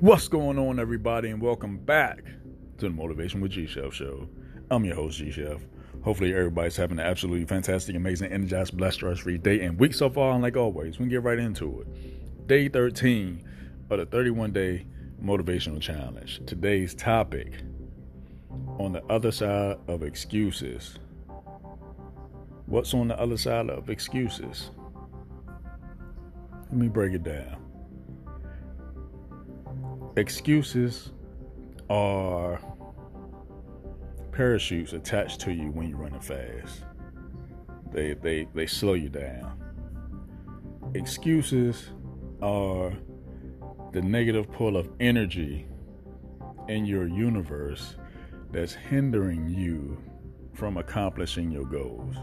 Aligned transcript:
What's 0.00 0.28
going 0.28 0.58
on, 0.58 0.78
everybody, 0.78 1.30
and 1.30 1.40
welcome 1.40 1.78
back 1.78 2.22
to 2.76 2.84
the 2.84 2.90
Motivation 2.90 3.40
with 3.40 3.52
G 3.52 3.66
Chef 3.66 3.94
show. 3.94 4.28
I'm 4.70 4.84
your 4.84 4.94
host, 4.94 5.16
G 5.16 5.30
Chef. 5.30 5.62
Hopefully, 6.02 6.34
everybody's 6.34 6.76
having 6.76 6.98
an 6.98 7.06
absolutely 7.06 7.46
fantastic, 7.46 7.96
amazing, 7.96 8.30
energized, 8.30 8.76
blessed, 8.76 8.96
stress 8.96 9.20
free 9.20 9.38
day 9.38 9.62
and 9.62 9.78
week 9.78 9.94
so 9.94 10.10
far. 10.10 10.34
And 10.34 10.42
like 10.42 10.54
always, 10.54 10.98
we 10.98 11.06
get 11.06 11.22
right 11.22 11.38
into 11.38 11.80
it. 11.80 12.46
Day 12.46 12.68
13 12.68 13.42
of 13.88 13.98
the 13.98 14.04
31 14.04 14.52
day 14.52 14.84
motivational 15.24 15.80
challenge. 15.80 16.42
Today's 16.44 16.94
topic 16.94 17.54
on 18.78 18.92
the 18.92 19.02
other 19.06 19.32
side 19.32 19.78
of 19.88 20.02
excuses. 20.02 20.98
What's 22.66 22.92
on 22.92 23.08
the 23.08 23.18
other 23.18 23.38
side 23.38 23.70
of 23.70 23.88
excuses? 23.88 24.72
Let 26.64 26.74
me 26.74 26.88
break 26.88 27.14
it 27.14 27.22
down. 27.22 27.65
Excuses 30.16 31.12
are 31.90 32.58
parachutes 34.32 34.94
attached 34.94 35.40
to 35.40 35.52
you 35.52 35.70
when 35.70 35.90
you're 35.90 35.98
running 35.98 36.20
fast. 36.20 36.84
They 37.92 38.14
they 38.14 38.48
they 38.54 38.66
slow 38.66 38.94
you 38.94 39.10
down. 39.10 39.62
Excuses 40.94 41.90
are 42.40 42.94
the 43.92 44.00
negative 44.00 44.50
pull 44.50 44.78
of 44.78 44.88
energy 45.00 45.66
in 46.68 46.86
your 46.86 47.06
universe 47.06 47.96
that's 48.52 48.72
hindering 48.72 49.50
you 49.50 50.02
from 50.54 50.78
accomplishing 50.78 51.50
your 51.50 51.66
goals. 51.66 52.16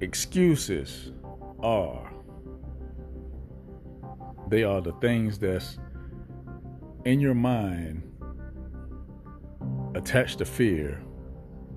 Excuses 0.00 1.10
are 1.58 2.08
they 4.48 4.62
are 4.62 4.80
the 4.80 4.92
things 5.00 5.40
that's 5.40 5.78
in 7.04 7.20
your 7.20 7.34
mind 7.34 8.02
attached 9.94 10.38
to 10.38 10.44
fear 10.44 11.02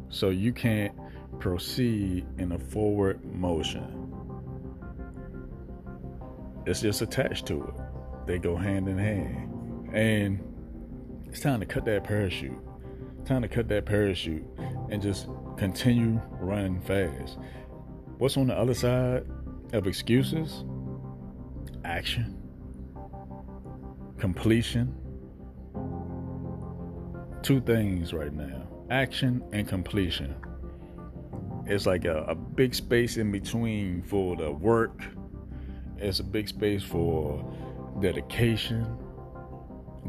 so 0.10 0.30
you 0.30 0.54
can't 0.54 0.94
proceed 1.40 2.26
in 2.38 2.52
a 2.52 2.60
forward 2.60 3.24
motion. 3.26 4.12
It's 6.66 6.82
just 6.82 7.02
attached 7.02 7.46
to 7.48 7.64
it. 7.64 7.74
They 8.26 8.40
go 8.40 8.56
hand 8.56 8.88
in 8.88 8.98
hand. 8.98 9.90
And 9.94 10.42
it's 11.28 11.42
time 11.42 11.60
to 11.60 11.66
cut 11.66 11.86
that 11.86 12.04
parachute. 12.04 12.58
Time 13.26 13.42
to 13.42 13.48
cut 13.48 13.68
that 13.70 13.86
parachute 13.86 14.46
and 14.90 15.02
just 15.02 15.28
continue 15.58 16.22
running 16.40 16.82
fast. 16.82 17.38
What's 18.18 18.38
on 18.38 18.48
the 18.48 18.58
other 18.58 18.74
side 18.74 19.26
of 19.74 19.88
excuses? 19.88 20.64
Action 21.84 22.46
completion. 24.18 25.05
Two 27.46 27.62
things 27.62 28.12
right 28.12 28.34
now 28.34 28.68
action 28.90 29.44
and 29.54 29.68
completion. 29.68 30.34
It's 31.68 31.86
like 31.86 32.04
a, 32.06 32.24
a 32.24 32.34
big 32.34 32.74
space 32.74 33.18
in 33.18 33.32
between 33.32 34.02
for 34.02 34.36
the 34.36 34.52
work, 34.52 35.00
it's 36.00 36.20
a 36.20 36.24
big 36.24 36.48
space 36.48 36.82
for 36.82 37.46
dedication, 38.02 38.98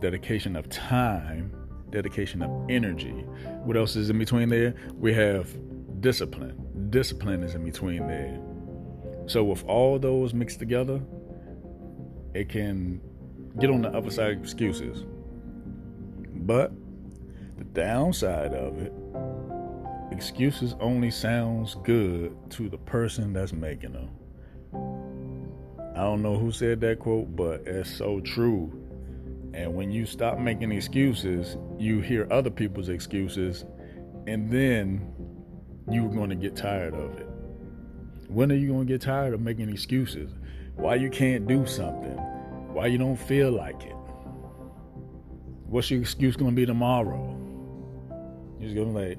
dedication 0.01 0.57
of 0.57 0.71
time, 0.71 1.55
dedication 1.91 2.41
of 2.41 2.51
energy. 2.71 3.27
What 3.65 3.77
else 3.77 3.97
is 3.97 4.09
in 4.09 4.19
between 4.19 4.49
there? 4.49 4.75
We 4.95 5.13
have 5.13 5.55
discipline. 6.01 6.89
Discipline 6.89 7.43
is 7.43 7.55
in 7.55 7.67
between 7.67 8.07
there. 8.07 8.41
So, 9.27 9.45
with 9.45 9.63
all 9.67 9.99
those 9.99 10.33
mixed 10.33 10.59
together, 10.59 11.03
it 12.33 12.49
can 12.49 12.99
get 13.61 13.69
on 13.69 13.83
the 13.83 13.91
other 13.91 14.11
side 14.11 14.39
of 14.39 14.43
excuses. 14.43 15.05
But 16.33 16.73
downside 17.77 18.55
of 18.55 18.79
it, 18.79 18.93
excuses 20.11 20.75
only 20.81 21.11
sounds 21.11 21.77
good 21.85 22.35
to 22.51 22.71
the 22.71 22.79
person 22.79 23.35
that's 23.35 23.53
making 23.53 23.93
them. 23.93 24.09
I 25.95 26.01
don't 26.01 26.23
know 26.23 26.39
who 26.39 26.51
said 26.51 26.81
that 26.81 26.99
quote, 26.99 27.37
but 27.37 27.63
it's 27.67 27.91
so 27.91 28.21
true. 28.21 28.73
And 29.53 29.75
when 29.75 29.91
you 29.91 30.07
stop 30.07 30.39
making 30.39 30.73
excuses, 30.73 31.59
you 31.79 32.01
hear 32.01 32.27
other 32.31 32.51
people's 32.51 32.89
excuses, 32.89 33.67
and 34.27 34.51
then 34.51 35.13
you're 35.91 36.09
going 36.09 36.31
to 36.31 36.37
get 36.37 36.57
tired 36.57 36.95
of 36.95 37.19
it. 37.19 37.29
When 38.29 38.51
are 38.51 38.57
you 38.57 38.69
going 38.69 38.87
to 38.87 38.93
get 38.93 39.03
tired 39.03 39.35
of 39.35 39.41
making 39.43 39.69
excuses? 39.69 40.33
Why 40.77 40.95
you 40.95 41.11
can't 41.11 41.47
do 41.47 41.67
something? 41.67 42.17
Why 42.73 42.87
you 42.87 42.97
don't 42.99 43.17
feel 43.17 43.51
like 43.51 43.83
it? 43.85 43.97
What's 45.67 45.91
your 45.91 46.01
excuse 46.01 46.37
gonna 46.37 46.53
be 46.53 46.65
tomorrow? 46.65 47.46
Just 48.67 48.77
gonna 48.77 48.93
be 48.93 49.09
like, 49.11 49.19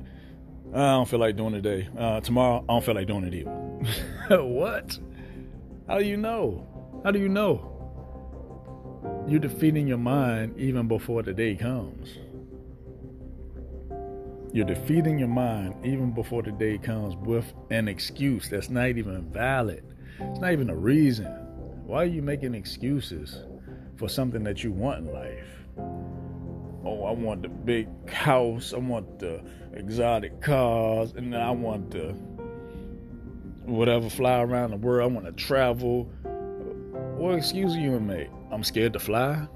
I 0.73 0.77
don't 0.91 1.07
feel 1.07 1.19
like 1.19 1.37
doing 1.37 1.53
it 1.53 1.61
today. 1.61 1.87
Uh, 1.97 2.19
tomorrow, 2.19 2.65
I 2.67 2.73
don't 2.73 2.83
feel 2.83 2.95
like 2.95 3.07
doing 3.07 3.23
it 3.23 3.33
either. 3.33 4.43
what? 4.43 4.99
How 5.87 5.99
do 5.99 6.05
you 6.05 6.17
know? 6.17 6.67
How 7.05 7.11
do 7.11 7.19
you 7.19 7.29
know? 7.29 7.73
You're 9.25 9.39
defeating 9.39 9.87
your 9.87 9.99
mind 9.99 10.57
even 10.57 10.89
before 10.89 11.23
the 11.23 11.33
day 11.33 11.55
comes. 11.55 12.17
You're 14.51 14.65
defeating 14.65 15.17
your 15.17 15.29
mind 15.29 15.75
even 15.85 16.11
before 16.11 16.43
the 16.43 16.51
day 16.51 16.77
comes 16.77 17.15
with 17.15 17.45
an 17.69 17.87
excuse 17.87 18.49
that's 18.49 18.69
not 18.69 18.89
even 18.89 19.31
valid. 19.31 19.85
It's 20.19 20.39
not 20.39 20.51
even 20.51 20.69
a 20.69 20.75
reason. 20.75 21.27
Why 21.85 22.03
are 22.03 22.05
you 22.05 22.21
making 22.21 22.53
excuses 22.53 23.43
for 23.95 24.09
something 24.09 24.43
that 24.43 24.61
you 24.63 24.73
want 24.73 25.07
in 25.07 25.13
life? 25.13 25.56
Oh, 26.87 27.03
I 27.03 27.11
want 27.11 27.41
the 27.41 27.49
big 27.49 28.09
house, 28.09 28.73
I 28.73 28.77
want 28.77 29.19
the 29.19 29.43
exotic 29.73 30.41
cars, 30.41 31.11
and 31.17 31.33
then 31.33 31.41
I 31.41 31.51
want 31.51 31.91
the 31.91 32.13
whatever 33.65 34.09
fly 34.09 34.39
around 34.41 34.71
the 34.71 34.77
world. 34.77 35.11
I 35.11 35.13
want 35.13 35.25
to 35.25 35.33
travel. 35.33 36.05
What 37.17 37.35
excuse 37.35 37.75
are 37.75 37.79
you 37.79 37.91
gonna 37.91 37.99
make? 37.99 38.29
I'm 38.53 38.63
scared 38.63 38.93
to 38.93 38.99
fly. 38.99 39.49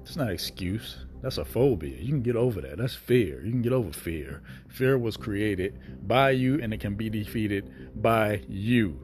It's 0.00 0.16
not 0.16 0.28
an 0.28 0.32
excuse. 0.32 1.04
That's 1.20 1.36
a 1.36 1.44
phobia. 1.44 1.98
You 1.98 2.08
can 2.08 2.22
get 2.22 2.36
over 2.36 2.62
that. 2.62 2.78
That's 2.78 2.94
fear. 2.94 3.44
You 3.44 3.50
can 3.50 3.60
get 3.60 3.74
over 3.74 3.92
fear. 3.92 4.42
Fear 4.68 4.96
was 4.96 5.18
created 5.18 5.78
by 6.08 6.30
you 6.30 6.58
and 6.62 6.72
it 6.72 6.80
can 6.80 6.94
be 6.94 7.10
defeated 7.10 8.00
by 8.00 8.42
you. 8.48 8.98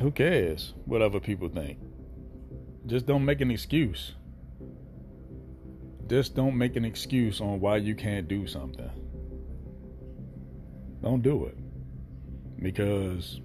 Who 0.00 0.10
cares 0.10 0.74
what 0.86 1.02
other 1.02 1.20
people 1.20 1.48
think? 1.48 1.78
Just 2.86 3.06
don't 3.06 3.24
make 3.24 3.40
an 3.40 3.52
excuse. 3.52 4.14
Just 6.08 6.34
don't 6.34 6.56
make 6.56 6.76
an 6.76 6.84
excuse 6.84 7.40
on 7.40 7.60
why 7.60 7.76
you 7.76 7.94
can't 7.94 8.28
do 8.28 8.46
something. 8.46 8.90
Don't 11.02 11.22
do 11.22 11.44
it. 11.44 11.56
Because 12.62 13.40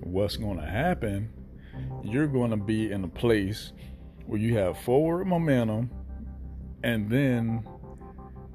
what's 0.00 0.36
going 0.36 0.58
to 0.58 0.66
happen, 0.66 1.30
you're 2.02 2.26
going 2.26 2.50
to 2.50 2.56
be 2.56 2.92
in 2.92 3.04
a 3.04 3.08
place 3.08 3.72
where 4.26 4.38
you 4.38 4.56
have 4.56 4.78
forward 4.78 5.26
momentum, 5.26 5.90
and 6.82 7.10
then 7.10 7.66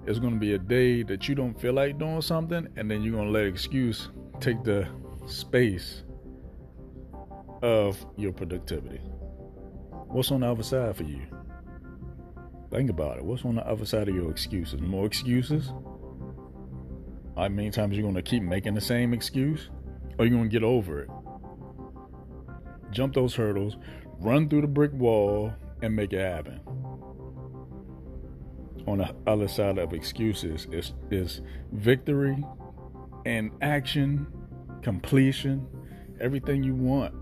it's 0.05 0.19
going 0.19 0.33
to 0.33 0.39
be 0.39 0.53
a 0.53 0.59
day 0.59 1.03
that 1.03 1.27
you 1.27 1.35
don't 1.35 1.59
feel 1.59 1.73
like 1.73 1.97
doing 1.97 2.21
something, 2.21 2.67
and 2.75 2.89
then 2.89 3.01
you're 3.01 3.13
going 3.13 3.25
to 3.25 3.31
let 3.31 3.45
excuse 3.45 4.09
take 4.39 4.63
the 4.63 4.87
space 5.25 6.03
of 7.61 8.05
your 8.15 8.31
productivity. 8.31 9.01
What's 10.07 10.31
on 10.31 10.41
the 10.41 10.51
other 10.51 10.63
side 10.63 10.95
for 10.95 11.03
you? 11.03 11.21
Think 12.71 12.89
about 12.89 13.17
it. 13.17 13.23
What's 13.25 13.45
on 13.45 13.55
the 13.55 13.67
other 13.67 13.85
side 13.85 14.09
of 14.09 14.15
your 14.15 14.29
excuses? 14.29 14.79
More 14.79 15.05
excuses? 15.05 15.71
How 17.35 17.47
many 17.47 17.71
times 17.71 17.97
you're 17.97 18.05
gonna 18.05 18.21
keep 18.21 18.43
making 18.43 18.75
the 18.75 18.81
same 18.81 19.13
excuse? 19.13 19.69
Or 20.17 20.25
you 20.25 20.31
gonna 20.35 20.49
get 20.49 20.63
over 20.63 21.01
it? 21.01 21.09
Jump 22.91 23.15
those 23.15 23.35
hurdles, 23.35 23.77
run 24.19 24.49
through 24.49 24.61
the 24.61 24.67
brick 24.67 24.91
wall, 24.93 25.53
and 25.81 25.95
make 25.95 26.13
it 26.13 26.19
happen. 26.19 26.59
On 28.87 28.97
the 28.97 29.15
other 29.25 29.47
side 29.47 29.77
of 29.77 29.93
excuses 29.93 30.67
is, 30.71 30.93
is 31.11 31.41
victory 31.71 32.43
and 33.25 33.51
action, 33.61 34.27
completion, 34.81 35.67
everything 36.19 36.63
you 36.63 36.75
want 36.75 37.13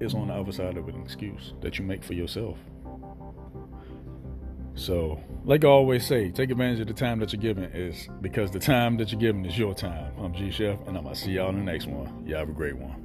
is 0.00 0.14
on 0.14 0.28
the 0.28 0.34
other 0.34 0.52
side 0.52 0.76
of 0.76 0.88
an 0.88 1.00
excuse 1.00 1.54
that 1.60 1.78
you 1.78 1.84
make 1.84 2.02
for 2.02 2.14
yourself. 2.14 2.58
So, 4.74 5.20
like 5.44 5.64
I 5.64 5.68
always 5.68 6.06
say, 6.06 6.30
take 6.30 6.50
advantage 6.50 6.80
of 6.80 6.86
the 6.86 6.94
time 6.94 7.18
that 7.20 7.32
you're 7.32 7.42
given 7.42 7.64
is 7.64 8.08
because 8.20 8.50
the 8.50 8.58
time 8.58 8.96
that 8.96 9.12
you're 9.12 9.20
given 9.20 9.44
is 9.44 9.58
your 9.58 9.74
time. 9.74 10.12
I'm 10.18 10.34
G 10.34 10.50
Chef, 10.50 10.78
and 10.86 10.96
I'm 10.96 11.04
gonna 11.04 11.14
see 11.14 11.32
y'all 11.32 11.50
in 11.50 11.64
the 11.64 11.72
next 11.72 11.86
one. 11.86 12.26
Y'all 12.26 12.38
have 12.38 12.48
a 12.48 12.52
great 12.52 12.76
one. 12.76 13.02